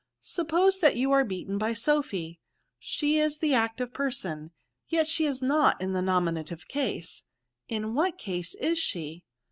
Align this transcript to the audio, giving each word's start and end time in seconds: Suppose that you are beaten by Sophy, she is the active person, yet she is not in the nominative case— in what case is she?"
Suppose 0.23 0.79
that 0.79 0.95
you 0.95 1.11
are 1.11 1.23
beaten 1.23 1.59
by 1.59 1.73
Sophy, 1.73 2.39
she 2.79 3.19
is 3.19 3.37
the 3.37 3.53
active 3.53 3.93
person, 3.93 4.49
yet 4.89 5.05
she 5.07 5.27
is 5.27 5.43
not 5.43 5.79
in 5.79 5.93
the 5.93 6.01
nominative 6.01 6.67
case— 6.67 7.23
in 7.69 7.93
what 7.93 8.17
case 8.17 8.55
is 8.55 8.79
she?" 8.79 9.25